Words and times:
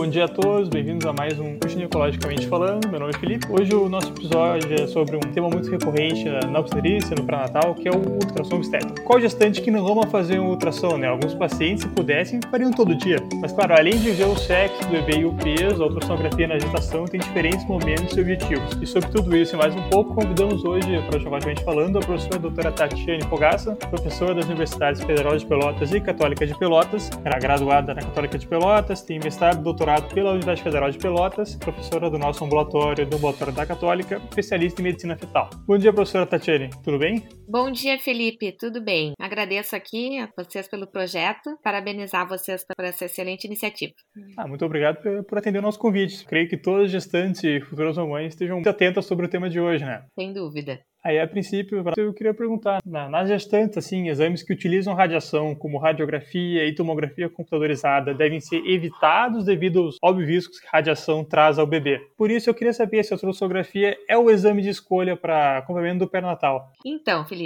Bom 0.00 0.08
dia 0.08 0.24
a 0.24 0.28
todos, 0.28 0.70
bem-vindos 0.70 1.06
a 1.06 1.12
mais 1.12 1.38
um 1.38 1.58
Ginecologicamente 1.68 2.46
Falando. 2.46 2.88
Meu 2.88 2.98
nome 2.98 3.12
é 3.14 3.18
Felipe. 3.18 3.46
Hoje 3.50 3.74
o 3.74 3.86
nosso 3.86 4.08
episódio 4.08 4.72
é 4.72 4.86
sobre 4.86 5.14
um 5.14 5.20
tema 5.20 5.50
muito 5.50 5.70
recorrente 5.70 6.24
na 6.50 6.58
obstetrícia, 6.58 7.14
no 7.14 7.22
pré-natal, 7.24 7.74
que 7.74 7.86
é 7.86 7.90
o 7.90 7.98
ultrassom 7.98 8.56
obstétrico. 8.56 9.02
Qual 9.02 9.20
gestante 9.20 9.60
que 9.60 9.70
não 9.70 9.86
ama 9.86 10.06
fazer 10.06 10.40
um 10.40 10.48
ultrassom, 10.48 10.96
né? 10.96 11.06
Alguns 11.06 11.34
pacientes, 11.34 11.82
se 11.82 11.88
pudessem, 11.90 12.40
fariam 12.50 12.70
todo 12.70 12.94
dia. 12.94 13.18
Mas 13.42 13.52
claro, 13.52 13.74
além 13.74 13.98
de 13.98 14.10
ver 14.12 14.24
o 14.24 14.34
sexo 14.36 14.80
do 14.84 14.88
bebê 14.88 15.18
e 15.18 15.26
o 15.26 15.34
peso, 15.34 15.82
a 15.82 15.88
ultrassonografia 15.88 16.48
na 16.48 16.58
gestação 16.58 17.04
tem 17.04 17.20
diferentes 17.20 17.66
momentos 17.66 18.16
e 18.16 18.22
objetivos. 18.22 18.78
E 18.80 18.86
sobre 18.86 19.10
tudo 19.10 19.36
isso 19.36 19.54
e 19.54 19.58
mais 19.58 19.76
um 19.76 19.82
pouco, 19.90 20.14
convidamos 20.14 20.64
hoje, 20.64 20.88
para 21.10 21.20
Falando, 21.62 21.98
a 21.98 22.00
professora 22.00 22.38
doutora 22.38 22.72
Tatiane 22.72 23.22
Fogaça, 23.24 23.76
professora 23.76 24.34
das 24.34 24.46
Universidades 24.46 25.04
Federal 25.04 25.36
de 25.36 25.44
Pelotas 25.44 25.92
e 25.92 26.00
Católica 26.00 26.46
de 26.46 26.54
Pelotas. 26.58 27.10
Era 27.22 27.38
graduada 27.38 27.92
na 27.92 28.00
Católica 28.00 28.38
de 28.38 28.46
Pelotas, 28.46 29.02
tem 29.02 29.20
mestrado 29.22 29.62
doutorado 29.62 29.89
doutorado 29.90 30.14
pela 30.14 30.30
Universidade 30.30 30.62
Federal 30.62 30.90
de 30.90 30.98
Pelotas, 30.98 31.56
professora 31.56 32.08
do 32.08 32.18
nosso 32.18 32.44
ambulatório 32.44 33.06
do 33.06 33.16
Ambulatório 33.16 33.52
da 33.52 33.66
Católica, 33.66 34.20
especialista 34.28 34.80
em 34.80 34.84
medicina 34.84 35.16
fetal. 35.16 35.50
Bom 35.66 35.76
dia, 35.76 35.92
professora 35.92 36.26
Tatiane, 36.26 36.70
tudo 36.84 36.98
bem? 36.98 37.26
Bom 37.52 37.72
dia, 37.72 37.98
Felipe, 37.98 38.52
tudo 38.52 38.80
bem? 38.80 39.12
Agradeço 39.18 39.74
aqui 39.74 40.20
a 40.20 40.28
vocês 40.38 40.68
pelo 40.68 40.86
projeto, 40.86 41.58
parabenizar 41.64 42.28
vocês 42.28 42.64
por 42.64 42.84
essa 42.84 43.06
excelente 43.06 43.44
iniciativa. 43.44 43.92
Ah, 44.36 44.46
muito 44.46 44.64
obrigado 44.64 44.98
por 45.24 45.36
atender 45.36 45.58
o 45.58 45.62
nosso 45.62 45.80
convite. 45.80 46.24
Creio 46.26 46.48
que 46.48 46.56
todas 46.56 46.84
as 46.84 46.92
gestantes 46.92 47.42
e 47.42 47.60
futuras 47.60 47.96
mamães 47.96 48.34
estejam 48.34 48.54
muito 48.54 48.70
atentas 48.70 49.04
sobre 49.04 49.26
o 49.26 49.28
tema 49.28 49.50
de 49.50 49.58
hoje, 49.58 49.84
né? 49.84 50.04
Sem 50.14 50.32
dúvida. 50.32 50.78
Aí, 51.02 51.18
a 51.18 51.26
princípio, 51.26 51.82
eu 51.96 52.12
queria 52.12 52.34
perguntar, 52.34 52.78
nas 52.84 53.26
gestantes, 53.26 53.78
assim, 53.78 54.08
exames 54.10 54.42
que 54.42 54.52
utilizam 54.52 54.92
radiação, 54.92 55.54
como 55.54 55.78
radiografia 55.78 56.66
e 56.66 56.74
tomografia 56.74 57.26
computadorizada, 57.26 58.12
devem 58.12 58.38
ser 58.38 58.58
evitados 58.66 59.46
devido 59.46 59.80
aos 59.80 59.96
óbvios 60.04 60.28
riscos 60.28 60.60
que 60.60 60.68
radiação 60.70 61.24
traz 61.24 61.58
ao 61.58 61.66
bebê. 61.66 61.98
Por 62.18 62.30
isso, 62.30 62.50
eu 62.50 62.54
queria 62.54 62.74
saber 62.74 63.02
se 63.02 63.14
a 63.14 63.16
ultrassonografia 63.16 63.96
é 64.06 64.18
o 64.18 64.30
exame 64.30 64.60
de 64.60 64.68
escolha 64.68 65.16
para 65.16 65.56
acompanhamento 65.56 66.04
do 66.04 66.10
pernatal. 66.10 66.70
Então, 66.84 67.24
Felipe, 67.24 67.39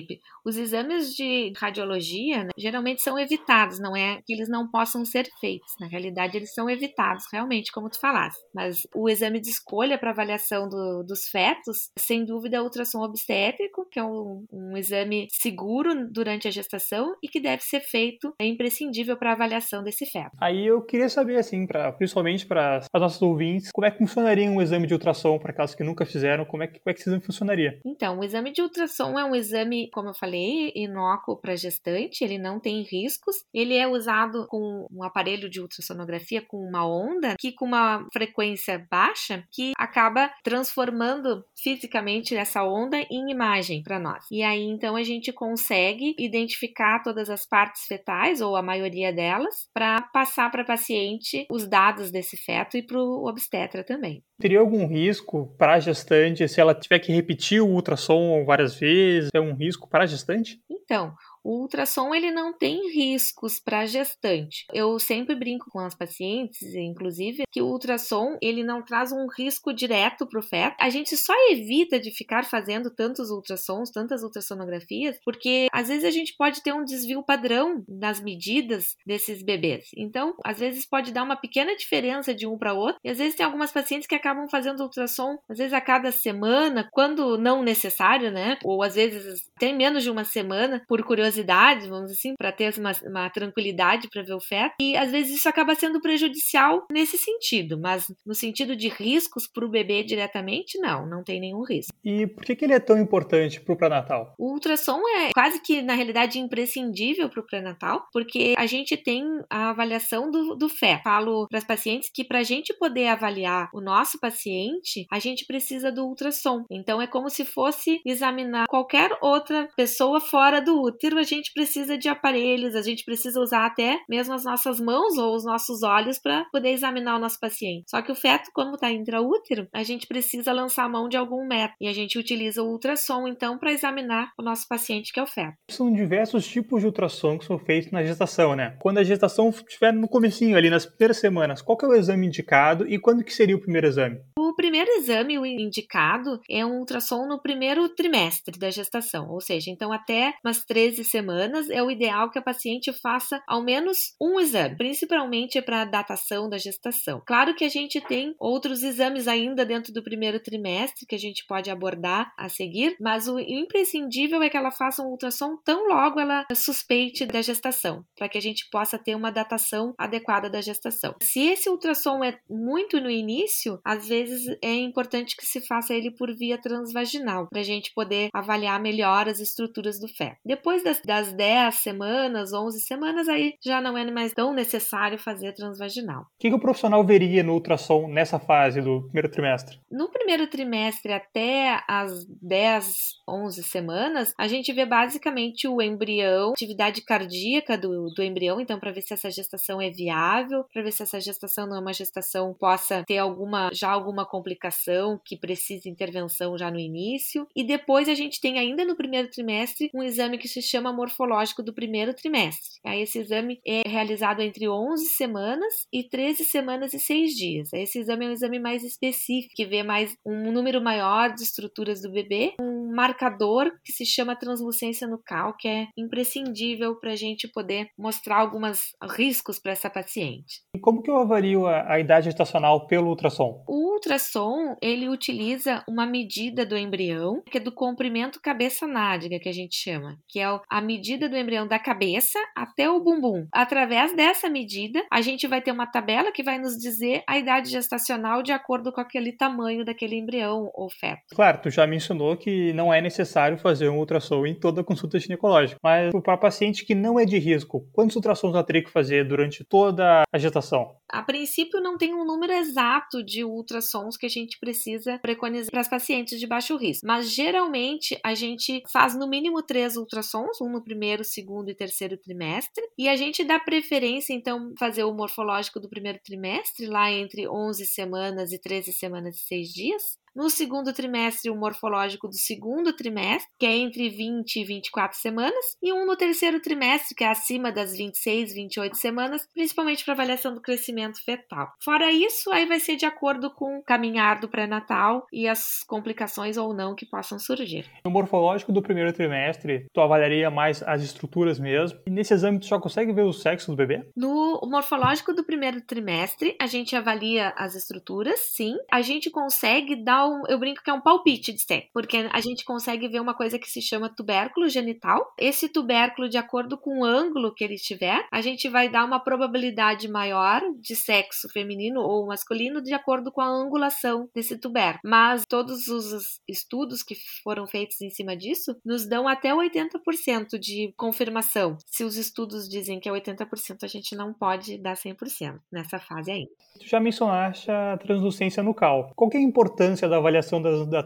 os 0.45 0.56
exames 0.56 1.14
de 1.14 1.53
radiologia 1.56 2.45
né, 2.45 2.50
geralmente 2.56 3.03
são 3.03 3.19
evitados, 3.19 3.78
não 3.78 3.97
é 3.97 4.20
que 4.27 4.33
eles 4.33 4.48
não 4.48 4.69
possam 4.69 5.05
ser 5.05 5.28
feitos. 5.41 5.75
Na 5.81 5.86
realidade, 5.86 6.36
eles 6.36 6.53
são 6.55 6.69
evitados, 6.69 7.25
realmente, 7.33 7.73
como 7.73 7.89
tu 7.89 7.98
falaste. 7.98 8.41
Mas 8.55 8.86
o 8.95 9.09
exame 9.09 9.41
de 9.41 9.51
escolha 9.51 9.98
para 9.98 10.11
avaliação 10.11 10.69
do, 10.69 11.03
dos 11.03 11.28
fetos, 11.28 11.91
sem 11.98 12.25
dúvida, 12.25 12.56
é 12.56 12.61
a 12.61 12.62
ultrassom 12.62 13.03
obstétrico, 13.03 13.86
que 13.91 13.98
é 13.98 14.05
um, 14.05 14.45
um 14.53 14.77
exame 14.77 15.28
seguro 15.31 16.08
durante 16.11 16.48
a 16.48 16.51
gestação 16.51 17.14
e 17.23 17.29
que 17.29 17.41
deve 17.41 17.62
ser 17.62 17.81
feito, 17.81 18.34
é 18.39 18.47
imprescindível 18.47 19.17
para 19.17 19.31
a 19.31 19.34
avaliação 19.34 19.83
desse 19.83 20.06
feto. 20.06 20.31
Aí 20.41 20.67
eu 20.67 20.83
queria 20.83 21.08
saber, 21.08 21.36
assim, 21.36 21.67
pra, 21.67 21.92
principalmente 21.92 22.47
para 22.47 22.79
as 22.92 23.01
nossas 23.01 23.20
ouvintes, 23.23 23.70
como 23.73 23.86
é 23.86 23.91
que 23.91 23.98
funcionaria 23.98 24.51
um 24.51 24.61
exame 24.61 24.86
de 24.86 24.95
ultrassom 24.95 25.39
para 25.39 25.53
aquelas 25.53 25.75
que 25.75 25.83
nunca 25.83 26.05
fizeram, 26.05 26.45
como 26.45 26.62
é 26.62 26.67
que, 26.67 26.79
como 26.79 26.91
é 26.91 26.95
que 26.95 27.01
esse 27.01 27.08
exame 27.08 27.23
funcionaria? 27.23 27.81
Então, 27.84 28.19
o 28.19 28.25
exame 28.25 28.53
de 28.53 28.62
ultrassom 28.62 29.19
é 29.19 29.25
um 29.25 29.34
exame, 29.34 29.83
como 29.90 30.10
eu 30.10 30.14
falei, 30.14 30.72
inócuo 30.74 31.36
para 31.36 31.56
gestante, 31.56 32.24
ele 32.24 32.38
não 32.38 32.60
tem 32.60 32.82
riscos, 32.82 33.36
ele 33.52 33.77
é 33.77 33.86
usado 33.86 34.46
com 34.48 34.86
um 34.90 35.02
aparelho 35.02 35.48
de 35.48 35.60
ultrassonografia 35.60 36.42
com 36.42 36.58
uma 36.58 36.86
onda 36.86 37.34
que 37.38 37.52
com 37.52 37.64
uma 37.64 38.06
frequência 38.12 38.86
baixa 38.90 39.44
que 39.52 39.72
acaba 39.77 40.30
transformando 40.42 41.44
fisicamente 41.56 42.34
essa 42.36 42.62
onda 42.64 42.98
em 43.10 43.30
imagem 43.30 43.82
para 43.82 43.98
nós. 43.98 44.24
E 44.30 44.42
aí 44.42 44.62
então 44.62 44.96
a 44.96 45.02
gente 45.02 45.32
consegue 45.32 46.14
identificar 46.18 47.02
todas 47.02 47.30
as 47.30 47.46
partes 47.46 47.86
fetais 47.86 48.40
ou 48.40 48.56
a 48.56 48.62
maioria 48.62 49.12
delas 49.12 49.68
para 49.72 50.02
passar 50.12 50.50
para 50.50 50.64
paciente 50.64 51.46
os 51.50 51.68
dados 51.68 52.10
desse 52.10 52.36
feto 52.36 52.77
e 52.77 52.82
para 52.82 52.98
o 52.98 53.27
obstetra 53.28 53.84
também. 53.84 54.22
Teria 54.38 54.58
algum 54.58 54.86
risco 54.86 55.55
para 55.56 55.74
a 55.74 55.80
gestante 55.80 56.46
se 56.48 56.61
ela 56.61 56.74
tiver 56.74 56.98
que 56.98 57.12
repetir 57.12 57.61
o 57.61 57.68
ultrassom 57.68 58.44
várias 58.44 58.74
vezes? 58.74 59.30
É 59.33 59.40
um 59.40 59.55
risco 59.55 59.73
para 59.77 60.05
a 60.05 60.07
gestante? 60.07 60.62
Então, 60.68 61.14
o 61.44 61.60
ultrassom 61.60 62.14
ele 62.14 62.30
não 62.30 62.56
tem 62.56 62.90
riscos 62.90 63.60
para 63.60 63.84
gestante. 63.84 64.64
Eu 64.72 64.98
sempre 64.98 65.34
brinco 65.34 65.70
com 65.70 65.78
as 65.78 65.94
pacientes, 65.94 66.74
inclusive, 66.74 67.44
que 67.52 67.60
o 67.60 67.66
ultrassom 67.66 68.38
ele 68.40 68.64
não 68.64 68.82
traz 68.82 69.12
um 69.12 69.27
risco 69.28 69.72
direto 69.72 70.27
para 70.27 70.40
o 70.40 70.42
feto. 70.42 70.77
A 70.80 70.88
gente 70.88 71.14
só 71.16 71.34
evita 71.50 72.00
de 72.00 72.10
ficar 72.10 72.44
fazendo 72.46 72.90
tantos 72.90 73.30
ultrassons, 73.30 73.90
tantas 73.90 74.22
ultrassonografias, 74.22 75.18
porque 75.22 75.68
às 75.70 75.88
vezes 75.88 76.05
a 76.05 76.10
gente 76.10 76.34
pode 76.36 76.62
ter 76.62 76.72
um 76.72 76.84
desvio 76.84 77.22
padrão 77.22 77.84
nas 77.86 78.20
medidas 78.22 78.96
desses 79.06 79.42
bebês. 79.42 79.90
Então, 79.96 80.34
às 80.42 80.58
vezes 80.58 80.86
pode 80.86 81.12
dar 81.12 81.22
uma 81.22 81.36
pequena 81.36 81.76
diferença 81.76 82.34
de 82.34 82.46
um 82.46 82.56
para 82.56 82.72
outro. 82.72 82.98
E 83.05 83.11
às 83.11 83.18
vezes 83.18 83.34
tem 83.34 83.44
algumas 83.44 83.70
pacientes 83.70 84.08
que 84.08 84.14
acabam 84.14 84.48
fazendo 84.48 84.82
ultrassom, 84.82 85.36
às 85.48 85.58
vezes 85.58 85.74
a 85.74 85.80
cada 85.80 86.11
semana, 86.11 86.88
quando 86.90 87.36
não 87.36 87.62
necessário, 87.62 88.30
né? 88.30 88.56
Ou 88.64 88.82
às 88.82 88.94
vezes 88.94 89.42
tem 89.58 89.76
menos 89.76 90.02
de 90.02 90.11
uma 90.11 90.24
semana, 90.24 90.82
por 90.88 91.02
curiosidade 91.02 91.33
curiosidade, 91.34 91.89
vamos 91.89 92.12
assim, 92.12 92.34
para 92.36 92.52
ter 92.52 92.72
uma, 92.78 92.92
uma 93.05 93.30
tranquilidade 93.30 94.08
para 94.08 94.22
ver 94.22 94.34
o 94.34 94.40
feto. 94.40 94.74
E 94.80 94.96
às 94.96 95.11
vezes 95.11 95.36
isso 95.36 95.48
acaba 95.48 95.74
sendo 95.74 96.00
prejudicial 96.00 96.86
nesse 96.90 97.18
sentido, 97.18 97.78
mas 97.78 98.12
no 98.24 98.34
sentido 98.34 98.77
de 98.77 98.89
riscos 98.89 99.46
para 99.46 99.64
o 99.64 99.70
bebê 99.70 100.02
diretamente, 100.02 100.78
não, 100.78 101.06
não 101.06 101.24
tem 101.24 101.40
nenhum 101.40 101.64
risco. 101.64 101.92
E 102.05 102.27
por 102.27 102.44
que, 102.44 102.55
que 102.55 102.64
ele 102.64 102.74
é 102.74 102.80
tão 102.80 102.98
importante 102.98 103.61
para 103.61 103.74
o 103.74 103.77
pré-natal? 103.77 104.34
O 104.39 104.52
ultrassom 104.52 105.00
é 105.18 105.33
quase 105.33 105.61
que, 105.61 105.83
na 105.83 105.94
realidade, 105.94 106.39
imprescindível 106.39 107.28
para 107.28 107.40
o 107.40 107.46
pré-natal, 107.46 108.06
porque 108.12 108.55
a 108.56 108.67
gente 108.67 108.96
tem 108.96 109.24
a 109.50 109.70
avaliação 109.70 110.30
do, 110.30 110.55
do 110.55 110.68
feto. 110.68 111.02
Falo 111.02 111.48
para 111.48 111.58
as 111.58 111.64
pacientes 111.64 112.11
que 112.12 112.24
para 112.24 112.40
a 112.40 112.42
gente 112.42 112.74
poder 112.74 113.08
avaliar 113.08 113.68
o 113.73 113.80
nosso 113.80 114.18
paciente, 114.20 115.06
a 115.11 115.18
gente 115.18 115.46
precisa 115.46 115.90
do 115.90 116.06
ultrassom. 116.06 116.64
Então 116.70 117.00
é 117.00 117.06
como 117.06 117.28
se 117.28 117.44
fosse 117.44 118.00
examinar 118.05 118.67
qualquer 118.68 119.17
outra 119.20 119.68
pessoa 119.77 120.20
fora 120.20 120.61
do 120.61 120.84
útero, 120.84 121.23
a 121.24 121.27
gente 121.27 121.52
precisa 121.55 121.96
de 121.96 122.07
aparelhos, 122.07 122.74
a 122.74 122.83
gente 122.83 123.02
precisa 123.02 123.40
usar 123.40 123.64
até 123.64 123.98
mesmo 124.08 124.35
as 124.35 124.45
nossas 124.45 124.79
mãos 124.79 125.17
ou 125.17 125.35
os 125.35 125.45
nossos 125.45 125.83
olhos 125.83 126.18
para 126.18 126.45
poder 126.52 126.70
examinar 126.70 127.17
o 127.17 127.18
nosso 127.18 127.40
paciente. 127.40 127.90
Só 127.90 128.02
que 128.02 128.12
o 128.12 128.14
feto, 128.14 128.50
como 128.52 128.75
está 128.75 128.90
intraútero, 128.90 129.67
a 129.73 129.82
gente 129.82 130.06
precisa 130.06 130.52
lançar 130.52 130.85
a 130.85 130.88
mão 130.88 131.08
de 131.08 131.17
algum 131.17 131.46
método 131.46 131.76
e 131.81 131.88
a 131.88 131.94
gente 131.94 132.19
utiliza 132.19 132.62
o 132.62 132.70
ultrassom 132.70 133.26
então 133.26 133.58
para 133.58 133.73
examinar 133.73 134.32
o 134.38 134.43
nosso 134.43 134.69
paciente 134.69 135.12
que 135.12 135.19
é 135.19 135.23
o 135.23 135.26
feto. 135.26 135.56
São 135.70 135.90
diversos 135.90 136.46
tipos 136.46 136.81
de 136.81 136.87
ultrassom 136.87 137.38
que 137.38 137.46
são 137.46 137.58
feitos 137.58 137.91
na 137.91 138.05
gestação, 138.05 138.55
né? 138.55 138.76
Quando 138.81 138.99
a 138.99 139.05
gestação 139.05 139.49
estiver 139.49 139.93
no 139.93 140.08
comecinho 140.08 140.58
ali 140.58 140.69
nas 140.69 140.85
primeiras 140.85 141.17
semanas, 141.17 141.62
qual 141.62 141.79
é 141.82 141.87
o 141.87 141.94
exame 141.94 142.26
indicado 142.26 142.87
e 142.87 142.99
quando 142.99 143.25
que 143.25 143.32
seria 143.32 143.56
o 143.56 143.61
primeiro 143.61 143.87
exame? 143.87 144.20
O 144.38 144.55
primeiro 144.55 144.91
exame 144.91 145.38
o 145.38 145.46
indicado 145.46 146.38
é 146.50 146.64
um 146.67 146.79
ultrassom 146.79 147.26
no 147.26 147.41
primeiro 147.41 147.88
trimestre 147.88 148.58
da 148.58 148.70
gestação, 148.70 149.31
ou 149.31 149.41
seja, 149.41 149.70
então 149.70 149.91
até 149.91 150.35
umas 150.44 150.64
13 150.64 151.02
semanas, 151.14 151.70
é 151.70 151.81
o 151.81 151.93
ideal 151.93 152.29
que 152.29 152.38
a 152.41 152.43
paciente 152.43 152.93
faça 152.93 153.41
ao 153.47 153.62
menos 153.62 154.14
um 154.20 154.41
exame, 154.41 154.76
principalmente 154.76 155.62
para 155.62 155.82
a 155.82 155.85
datação 155.85 156.49
da 156.49 156.58
gestação. 156.58 157.23
Claro 157.25 157.55
que 157.55 157.64
a 157.64 157.69
gente 157.69 158.00
tem 158.00 158.35
outros 158.37 158.82
exames 158.82 159.29
ainda 159.29 159.64
dentro 159.64 159.93
do 159.93 160.03
primeiro 160.03 160.41
trimestre 160.41 161.06
que 161.06 161.14
a 161.14 161.19
gente 161.19 161.47
pode 161.47 161.70
abordar 161.70 162.32
a 162.37 162.49
seguir, 162.49 162.97
mas 163.00 163.29
o 163.29 163.38
imprescindível 163.38 164.43
é 164.43 164.50
que 164.50 164.56
ela 164.56 164.73
faça 164.73 165.03
um 165.03 165.11
ultrassom 165.11 165.56
tão 165.64 165.87
logo 165.88 166.19
ela 166.19 166.44
suspeite 166.53 167.25
da 167.26 167.41
gestação, 167.41 168.05
para 168.17 168.29
que 168.29 168.38
a 168.38 168.43
gente 168.43 168.69
possa 168.70 168.99
ter 168.99 169.14
uma 169.14 169.31
datação 169.31 169.94
adequada 169.97 170.50
da 170.50 170.61
gestação. 170.61 171.14
Se 171.23 171.41
esse 171.47 171.69
ultrassom 171.70 172.25
é 172.25 172.37
muito 172.50 173.00
no 173.00 173.11
início, 173.11 173.79
às 173.85 174.08
vezes 174.08 174.44
é 174.61 174.75
importante 174.75 175.37
que 175.37 175.47
se 175.47 175.61
faça 175.61 175.94
ele 175.94 176.11
por 176.11 176.35
via 176.35 176.61
transvaginal, 176.61 177.47
para 177.49 177.61
a 177.61 177.64
gente 177.64 177.93
poder 177.94 178.31
avaliar 178.32 178.81
melhor 178.81 179.29
as 179.29 179.38
estruturas 179.38 180.00
do 180.00 180.08
feto. 180.08 180.38
Depois 180.44 180.82
das 181.05 181.25
das 181.25 181.32
10 181.32 181.75
semanas, 181.76 182.52
11 182.52 182.81
semanas, 182.81 183.29
aí 183.29 183.55
já 183.64 183.81
não 183.81 183.96
é 183.96 184.11
mais 184.11 184.32
tão 184.32 184.52
necessário 184.52 185.19
fazer 185.19 185.52
transvaginal. 185.52 186.23
O 186.23 186.26
que, 186.38 186.50
que 186.50 186.55
o 186.55 186.61
profissional 186.61 187.05
veria 187.05 187.43
no 187.43 187.55
ultrassom 187.55 188.08
nessa 188.08 188.38
fase 188.38 188.81
do 188.82 189.02
primeiro 189.05 189.31
trimestre? 189.31 189.79
No 189.91 190.11
primeiro 190.11 190.46
trimestre 190.46 191.12
até 191.12 191.81
as 191.88 192.26
10, 192.43 192.87
11 193.29 193.62
semanas, 193.62 194.35
a 194.38 194.46
gente 194.49 194.73
vê 194.73 194.85
basicamente 194.85 195.67
o 195.67 195.81
embrião, 195.81 196.50
atividade 196.50 197.00
cardíaca 197.02 197.79
do, 197.79 198.11
do 198.14 198.23
embrião, 198.23 198.61
então 198.61 198.79
para 198.79 198.93
ver 198.93 199.02
se 199.02 199.14
essa 199.14 199.31
gestação 199.31 199.81
é 199.81 199.90
viável, 199.90 200.64
para 200.73 200.82
ver 200.82 200.93
se 200.93 201.02
essa 201.02 201.20
gestação 201.20 201.67
não 201.67 201.76
é 201.76 201.81
uma 201.81 201.93
gestação 201.93 202.55
possa 202.55 203.05
ter 203.05 203.19
alguma 203.19 203.70
já 203.73 203.90
alguma 203.90 204.26
complicação 204.26 205.20
que 205.25 205.37
precise 205.37 205.88
intervenção 205.88 206.58
já 206.58 206.70
no 206.70 206.79
início. 206.79 207.47
E 207.55 207.64
depois 207.64 208.08
a 208.08 208.14
gente 208.14 208.40
tem 208.40 208.58
ainda 208.58 208.85
no 208.85 208.97
primeiro 208.97 209.31
trimestre 209.31 209.90
um 209.94 210.02
exame 210.02 210.38
que 210.38 210.49
se 210.49 210.61
chama 210.61 210.84
morfológico 210.93 211.63
do 211.63 211.75
primeiro 211.75 212.15
trimestre. 212.15 212.81
Aí 212.85 213.03
esse 213.03 213.19
exame 213.19 213.61
é 213.67 213.89
realizado 213.89 214.41
entre 214.41 214.69
11 214.69 215.07
semanas 215.09 215.87
e 215.93 216.03
13 216.03 216.45
semanas 216.45 216.95
e 216.95 216.99
6 216.99 217.31
dias. 217.33 217.73
Esse 217.73 218.01
exame 218.01 218.27
é 218.27 218.29
um 218.29 218.33
exame 218.33 218.59
mais 218.59 218.83
específico, 218.83 219.55
que 219.55 219.65
vê 219.65 219.83
mais 219.83 220.15
um 220.25 220.53
número 220.53 220.83
maior 220.83 221.33
de 221.33 221.43
estruturas 221.43 222.03
do 222.03 222.11
bebê, 222.11 222.55
um 222.61 222.95
marcador 222.95 223.71
que 223.85 223.93
se 223.93 224.07
chama 224.07 224.37
translucência 224.37 225.07
nucal, 225.07 225.57
que 225.59 225.69
é 225.69 225.89
imprescindível 225.97 226.97
para 226.97 227.13
a 227.13 227.17
gente 227.17 227.49
poder 227.49 227.89
mostrar 227.99 228.39
alguns 228.39 228.93
riscos 229.17 229.59
para 229.59 229.73
essa 229.73 229.91
paciente. 229.91 230.63
E 230.75 230.79
como 230.79 231.03
que 231.03 231.11
eu 231.11 231.19
avalio 231.19 231.67
a, 231.67 231.95
a 231.95 232.01
idade 232.01 232.27
gestacional 232.27 232.87
pelo 232.87 233.09
ultrassom? 233.09 233.65
O 233.67 233.95
ultrassom, 233.95 234.77
ele 234.81 235.09
utiliza 235.09 235.85
uma 235.89 236.07
medida 236.07 236.65
do 236.65 236.77
embrião, 236.77 237.43
que 237.51 237.59
é 237.59 237.61
do 237.61 237.73
comprimento 237.73 238.41
cabeça 238.41 238.87
nádega, 238.87 239.39
que 239.39 239.49
a 239.49 239.53
gente 239.53 239.77
chama, 239.77 240.19
que 240.29 240.39
é 240.39 240.45
a 240.45 240.74
medida 240.81 241.29
do 241.29 241.37
embrião 241.37 241.67
da 241.67 241.79
cabeça 241.79 242.38
até 242.56 242.88
o 242.91 243.00
bumbum. 243.00 243.47
Através 243.53 244.15
dessa 244.15 244.49
medida, 244.49 245.05
a 245.11 245.21
gente 245.21 245.47
vai 245.47 245.61
ter 245.61 245.73
uma 245.73 245.87
tabela 245.87 246.32
que 246.32 246.43
vai 246.43 246.59
nos 246.59 246.76
dizer 246.76 247.23
a 247.29 247.38
idade 247.38 247.71
gestacional 247.71 248.43
de 248.43 248.53
acordo 248.53 248.93
com 248.93 249.00
aquele 249.00 249.32
tamanho 249.32 249.85
daquele 249.85 250.17
embrião 250.17 250.71
ou 250.75 250.88
feto. 250.91 251.23
Claro, 251.35 251.61
tu 251.62 251.71
já 251.71 251.87
mencionou 251.87 252.37
que 252.37 252.73
não 252.73 252.93
é 252.93 253.00
necessário 253.00 253.59
fazer 253.59 253.88
um 253.88 253.99
ultrassom 253.99 254.47
em 254.47 254.55
toda 254.55 254.85
consulta 254.85 255.19
ginecológica, 255.19 255.79
mas 255.82 256.12
para 256.23 256.37
paciente 256.37 256.85
que 256.85 256.94
não 256.94 257.19
é 257.19 257.25
de 257.25 257.38
risco, 257.38 257.87
quantos 257.93 258.17
ultrassons 258.17 258.55
ela 258.55 258.65
teria 258.65 258.85
que 258.85 258.91
fazer 258.91 259.26
durante 259.26 259.65
toda 259.65 260.23
a 260.32 260.38
gestação? 260.38 260.97
A 261.11 261.23
princípio, 261.23 261.81
não 261.81 261.97
tem 261.97 262.15
um 262.15 262.25
número 262.25 262.53
exato 262.53 263.25
de 263.25 263.44
ultrassons 263.44 264.17
que 264.17 264.26
a 264.26 264.29
gente 264.29 264.59
precisa 264.59 265.19
preconizar 265.19 265.71
para 265.71 265.81
as 265.81 265.88
pacientes 265.88 266.41
de 266.41 266.47
baixo 266.47 266.76
risco, 266.76 267.06
mas 267.06 267.31
geralmente 267.31 268.19
a 268.25 268.35
gente 268.35 268.82
faz 268.93 269.17
no 269.17 269.29
mínimo 269.29 269.62
três 269.62 269.97
ultrassons, 269.97 270.61
no 270.69 270.82
primeiro, 270.82 271.25
segundo 271.25 271.70
e 271.70 271.75
terceiro 271.75 272.16
trimestre, 272.16 272.82
e 272.99 273.08
a 273.08 273.16
gente 273.16 273.44
dá 273.44 273.58
preferência, 273.58 274.32
então, 274.32 274.72
fazer 274.78 275.05
o 275.05 275.14
morfológico 275.14 275.81
do 275.81 275.88
primeiro 275.88 276.19
trimestre, 276.25 276.87
lá 276.87 277.11
entre 277.11 277.49
11 277.49 277.87
semanas 277.87 278.52
e 278.52 278.61
13 278.61 278.93
semanas 278.93 279.37
e 279.37 279.46
6 279.46 279.69
dias, 279.69 280.02
no 280.35 280.51
segundo 280.51 280.93
trimestre, 280.93 281.51
o 281.51 281.57
morfológico 281.57 282.29
do 282.29 282.37
segundo 282.37 282.95
trimestre, 282.95 283.51
que 283.59 283.67
é 283.67 283.77
entre 283.77 284.09
20 284.09 284.57
e 284.57 284.65
24 284.65 285.19
semanas, 285.19 285.65
e 285.83 285.93
um 285.93 286.07
no 286.07 286.17
terceiro 286.17 286.61
trimestre, 286.61 287.15
que 287.15 287.25
é 287.25 287.29
acima 287.29 287.71
das 287.71 287.97
26, 287.97 288.55
28 288.55 288.97
semanas, 288.97 289.47
principalmente 289.53 290.05
para 290.05 290.15
avaliação 290.15 290.55
do 290.55 290.61
crescimento 290.61 291.23
fetal. 291.25 291.73
Fora 291.83 292.11
isso, 292.11 292.51
aí 292.51 292.67
vai 292.67 292.81
ser 292.81 292.97
de 292.97 293.07
acordo 293.07 293.51
com 293.51 293.79
o 293.79 293.83
caminhar 293.83 294.41
do 294.41 294.49
pré-natal 294.49 295.27
e 295.33 295.47
as 295.49 295.83
complicações 295.87 296.57
ou 296.57 296.75
não 296.75 296.95
que 296.95 297.07
possam 297.07 297.39
surgir. 297.39 297.91
No 298.05 298.11
morfológico 298.11 298.73
do 298.73 298.83
primeiro 298.83 299.13
trimestre, 299.13 299.87
tu 299.93 300.01
avaliaria 300.01 300.51
mais 300.51 300.83
as 300.83 301.03
estruturas 301.03 301.59
mesmo, 301.59 301.99
e 302.07 302.11
nesse 302.11 302.35
exame 302.35 302.59
tu 302.59 302.67
só 302.67 302.81
consegue 302.81 303.13
ver 303.13 303.23
o 303.23 303.33
sexo 303.33 303.71
do 303.71 303.77
bebê? 303.77 304.05
No 304.17 304.61
morfológico 304.65 305.33
do 305.33 305.45
primeiro 305.45 305.81
trimestre, 305.81 306.57
a 306.61 306.67
gente 306.67 306.97
avalia 306.97 307.53
as 307.57 307.75
estruturas, 307.75 308.41
sim. 308.41 308.77
A 308.91 309.03
gente 309.03 309.31
consegue 309.31 309.97
dar 309.97 310.24
um, 310.26 310.43
eu 310.49 310.59
brinco 310.59 310.82
que 310.82 310.91
é 310.91 310.93
um 310.93 311.00
palpite 311.00 311.53
de 311.53 311.62
sexo, 311.62 311.88
porque 311.93 312.29
a 312.31 312.41
gente 312.41 312.65
consegue 312.65 313.09
ver 313.09 313.21
uma 313.21 313.35
coisa 313.35 313.59
que 313.59 313.71
se 313.71 313.81
chama 313.81 314.15
tubérculo 314.15 314.69
genital. 314.69 315.32
Esse 315.38 315.69
tubérculo, 315.69 316.29
de 316.29 316.37
acordo 316.37 316.79
com 316.79 317.00
o 317.00 317.05
ângulo 317.05 317.55
que 317.55 317.65
ele 317.65 317.76
tiver, 317.76 318.26
a 318.31 318.41
gente 318.41 318.69
vai 318.69 318.88
dar 318.88 319.05
uma 319.05 319.21
probabilidade 319.21 320.09
maior 320.09 320.62
de 320.81 320.97
sexo 320.97 321.49
feminino 321.49 322.00
ou 322.00 322.26
masculino 322.26 322.82
de 322.82 322.93
acordo 322.93 323.31
com 323.31 323.41
a 323.41 323.47
angulação 323.47 324.29
desse 324.35 324.59
tubérculo. 324.59 325.00
Mas 325.05 325.43
todos 325.49 325.88
os 325.88 326.41
estudos 326.49 327.03
que 327.03 327.17
foram 327.43 327.67
feitos 327.67 328.00
em 328.00 328.11
cima 328.11 328.37
disso 328.37 328.76
nos 328.85 329.06
dão 329.09 329.29
até 329.29 329.53
80% 329.53 330.59
de 330.59 330.93
confirmação. 330.97 331.76
Se 331.87 332.05
os 332.05 332.17
estudos 332.17 332.69
dizem 332.69 333.00
que 333.00 333.09
é 333.09 333.12
80%, 333.12 333.82
a 333.82 333.87
gente 333.87 334.15
não 334.15 334.32
pode 334.32 334.79
dar 334.79 334.94
100% 334.94 335.59
nessa 335.71 335.99
fase 335.99 336.31
ainda. 336.31 336.50
Tu 336.79 336.88
já 336.88 336.99
mencionaste 336.99 337.71
a 337.71 337.97
translucência 337.97 338.62
nucal. 338.62 339.12
Qual 339.15 339.31
é 339.32 339.37
a 339.37 339.41
importância 339.41 340.09
da 340.09 340.13
avaliação 340.16 340.61
da, 340.62 340.84
da 340.84 341.00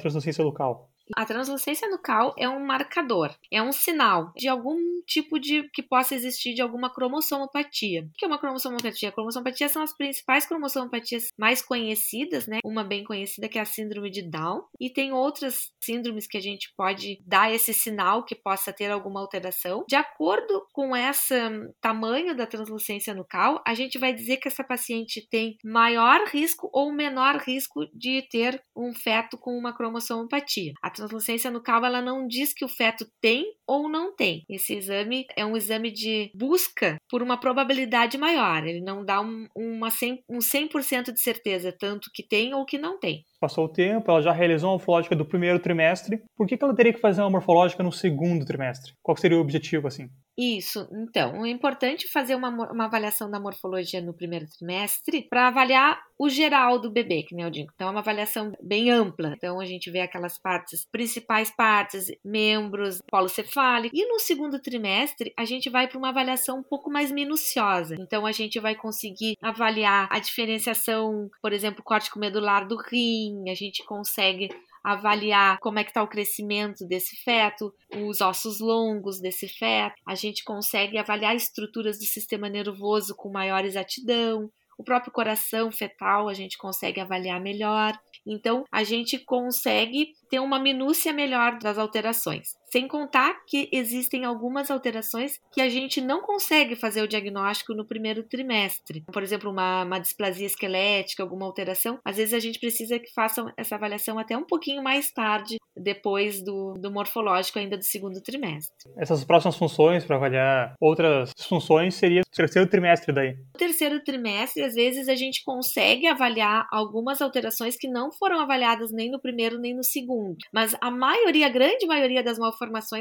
nucal? 0.45 0.91
A 1.17 1.25
translucência 1.25 1.89
nucal 1.89 2.35
é 2.39 2.49
um 2.49 2.65
marcador, 2.65 3.35
é 3.51 3.63
um 3.63 3.73
sinal 3.73 4.33
de 4.37 4.49
algum 4.49 4.77
tipo 5.07 5.39
de 5.39 5.69
que 5.71 5.83
possa 5.83 6.15
existir 6.15 6.55
de 6.55 6.63
alguma 6.63 6.93
cromossomopatia. 6.93 8.03
O 8.03 8.11
que 8.17 8.25
é 8.25 8.29
uma 8.29 8.39
cromossomopatia? 8.39 9.13
Cromossomopatia 9.13 9.69
são 9.69 9.83
as 9.83 9.97
principais 9.97 10.47
cromossomopatias 10.47 11.29
mais 11.39 11.63
conhecidas, 11.63 12.47
né? 12.47 12.59
Uma 12.65 12.85
bem 12.85 13.05
conhecida 13.05 13.49
que 13.49 13.59
é 13.59 13.63
a 13.63 13.65
síndrome 13.65 14.11
de 14.11 14.23
Down, 14.23 14.65
e 14.79 14.91
tem 14.91 15.13
outras 15.13 15.71
síndromes 15.83 16.27
que 16.27 16.37
a 16.37 16.43
gente 16.43 16.73
pode 16.77 17.21
dar 17.27 17.53
esse 17.53 17.73
sinal 17.73 18.25
que 18.25 18.35
possa 18.35 18.73
ter 18.73 18.91
alguma 18.91 19.21
alteração. 19.21 19.85
De 19.89 19.97
acordo 19.97 20.67
com 20.73 20.97
esse 20.97 21.35
tamanho 21.81 22.37
da 22.37 22.47
translucência 22.47 23.15
nucal, 23.15 23.63
a 23.67 23.75
gente 23.75 23.99
vai 23.99 24.13
dizer 24.13 24.37
que 24.37 24.49
essa 24.49 24.65
paciente 24.65 25.27
tem 25.31 25.57
maior 25.65 26.27
risco 26.27 26.69
ou 26.73 26.93
menor 26.93 27.37
risco 27.37 27.87
de 27.95 28.27
ter 28.31 28.63
um 28.77 28.95
feto 28.95 29.39
com 29.39 29.57
uma 29.57 29.75
cromossomopatia. 29.75 30.73
A 30.83 30.91
translucência 30.99 31.51
nucal 31.51 31.85
ela 31.85 32.03
não 32.03 32.27
diz 32.27 32.53
que 32.53 32.65
o 32.65 32.69
feto 32.69 33.07
tem 33.21 33.45
ou 33.67 33.89
não 33.89 34.15
tem. 34.15 34.45
Esse 34.49 34.75
exame 34.75 35.27
é 35.37 35.45
um 35.45 35.57
exame 35.57 35.91
de 35.91 36.31
busca 36.35 36.97
por 37.09 37.23
uma 37.23 37.39
probabilidade 37.39 38.19
maior. 38.19 38.67
Ele 38.67 38.81
não 38.81 39.05
dá 39.05 39.21
um, 39.21 39.47
uma 39.55 39.91
100, 39.91 40.25
um 40.29 40.39
100% 40.39 41.13
de 41.13 41.21
certeza, 41.21 41.75
tanto 41.79 42.11
que 42.13 42.27
tem 42.27 42.55
ou 42.55 42.65
que 42.65 42.79
não 42.79 42.99
tem. 42.99 43.25
Passou 43.41 43.67
o 43.67 43.73
tempo, 43.73 44.11
ela 44.11 44.23
já 44.23 44.33
realizou 44.33 44.71
a 44.71 44.73
morfológica 44.73 45.15
do 45.15 45.25
primeiro 45.25 45.59
trimestre. 45.59 46.23
Por 46.37 46.47
que, 46.47 46.57
que 46.57 46.65
ela 46.65 46.75
teria 46.75 46.93
que 46.93 47.01
fazer 47.01 47.21
uma 47.21 47.31
morfológica 47.31 47.83
no 47.83 47.93
segundo 47.93 48.45
trimestre? 48.45 48.93
Qual 49.03 49.17
seria 49.17 49.39
o 49.39 49.41
objetivo 49.41 49.87
assim? 49.87 50.09
Isso, 50.41 50.89
então, 50.93 51.45
é 51.45 51.49
importante 51.49 52.07
fazer 52.07 52.37
uma, 52.37 52.49
uma 52.71 52.85
avaliação 52.85 53.29
da 53.29 53.41
morfologia 53.41 54.01
no 54.01 54.15
primeiro 54.15 54.47
trimestre 54.47 55.27
para 55.29 55.49
avaliar 55.49 56.01
o 56.17 56.29
geral 56.29 56.79
do 56.79 56.93
bebê, 56.93 57.25
que 57.25 57.35
nem 57.35 57.45
eu 57.45 57.51
digo. 57.51 57.73
Então, 57.75 57.89
é 57.89 57.91
uma 57.91 57.99
avaliação 57.99 58.53
bem 58.63 58.89
ampla. 58.89 59.35
Então, 59.37 59.59
a 59.59 59.65
gente 59.65 59.91
vê 59.91 59.99
aquelas 60.01 60.39
partes, 60.39 60.87
principais 60.93 61.51
partes, 61.51 62.07
membros, 62.25 62.99
polo 63.11 63.29
cefálico. 63.29 63.97
E 63.97 64.07
no 64.07 64.21
segundo 64.21 64.61
trimestre, 64.61 65.33
a 65.37 65.45
gente 65.45 65.69
vai 65.69 65.89
para 65.89 65.99
uma 65.99 66.11
avaliação 66.11 66.61
um 66.61 66.63
pouco 66.63 66.89
mais 66.89 67.11
minuciosa. 67.11 67.97
Então, 67.99 68.25
a 68.25 68.31
gente 68.31 68.61
vai 68.61 68.77
conseguir 68.77 69.37
avaliar 69.43 70.07
a 70.09 70.21
diferenciação, 70.21 71.29
por 71.43 71.53
exemplo, 71.53 71.83
córtico 71.83 72.21
medular 72.21 72.65
do 72.69 72.77
rim, 72.77 73.51
a 73.51 73.55
gente 73.55 73.85
consegue 73.85 74.49
avaliar 74.83 75.59
como 75.61 75.79
é 75.79 75.85
que 75.85 75.91
está 75.91 76.03
o 76.03 76.09
crescimento 76.09 76.87
desse 76.87 77.17
feto, 77.23 77.73
os 77.95 78.21
ossos 78.21 78.61
longos 78.61 79.21
desse 79.21 79.49
feto. 79.49 79.95
A 80.07 80.15
gente 80.15 80.45
consegue 80.45 80.99
avaliar 80.99 81.35
estruturas 81.35 81.99
do 81.99 82.05
sistema 82.05 82.49
nervoso 82.49 83.15
com 83.17 83.31
maior 83.31 83.65
exatidão. 83.65 84.51
O 84.79 84.85
próprio 84.85 85.13
coração 85.13 85.73
fetal 85.73 86.29
a 86.29 86.35
gente 86.35 86.57
consegue 86.57 87.01
avaliar 87.01 87.41
melhor. 87.41 87.99
Então, 88.25 88.65
a 88.71 88.85
gente 88.85 89.19
consegue 89.19 90.13
ter 90.31 90.39
uma 90.39 90.59
minúcia 90.59 91.13
melhor 91.13 91.59
das 91.59 91.79
alterações. 91.79 92.51
Sem 92.71 92.87
contar 92.87 93.45
que 93.47 93.69
existem 93.73 94.25
algumas 94.25 94.71
alterações 94.71 95.41
que 95.53 95.61
a 95.61 95.69
gente 95.69 96.01
não 96.01 96.21
consegue 96.21 96.77
fazer 96.77 97.03
o 97.03 97.09
diagnóstico 97.09 97.75
no 97.75 97.87
primeiro 97.87 98.23
trimestre. 98.23 99.05
Por 99.13 99.23
exemplo, 99.23 99.51
uma, 99.51 99.85
uma 99.85 99.99
displasia 99.99 100.47
esquelética, 100.47 101.23
alguma 101.23 101.47
alteração. 101.47 101.99
Às 102.05 102.17
vezes 102.17 102.35
a 102.35 102.39
gente 102.39 102.61
precisa 102.61 102.99
que 102.99 103.13
façam 103.13 103.51
essa 103.57 103.75
avaliação 103.75 104.19
até 104.19 104.37
um 104.37 104.45
pouquinho 104.45 104.83
mais 104.83 105.11
tarde, 105.11 105.57
depois 105.75 106.43
do, 106.43 106.75
do 106.75 106.91
morfológico 106.91 107.59
ainda 107.59 107.77
do 107.77 107.85
segundo 107.85 108.21
trimestre. 108.21 108.91
Essas 108.97 109.25
próximas 109.25 109.57
funções 109.57 110.05
para 110.05 110.17
avaliar 110.17 110.75
outras 110.81 111.33
funções 111.49 111.95
seria 111.95 112.21
o 112.21 112.37
terceiro 112.37 112.69
trimestre 112.69 113.15
daí. 113.15 113.35
No 113.35 113.59
terceiro 113.59 114.03
trimestre, 114.03 114.63
às 114.63 114.75
vezes 114.75 115.09
a 115.09 115.15
gente 115.15 115.43
consegue 115.45 116.07
avaliar 116.07 116.67
algumas 116.71 117.23
alterações 117.23 117.77
que 117.77 117.89
não 117.89 118.11
foram 118.13 118.41
avaliadas 118.41 118.91
nem 118.93 119.11
no 119.11 119.21
primeiro 119.21 119.59
nem 119.59 119.75
no 119.75 119.85
segundo. 119.85 120.37
Mas 120.53 120.77
a 120.81 120.91
maioria, 120.91 121.47
a 121.47 121.51
grande 121.51 121.87
maioria 121.87 122.23
das 122.23 122.39
malformações 122.39 122.58